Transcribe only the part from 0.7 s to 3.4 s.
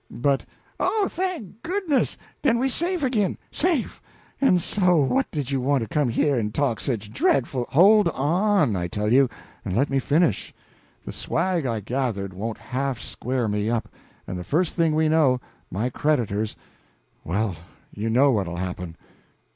"Oh, thank goodness, den we's safe ag'in!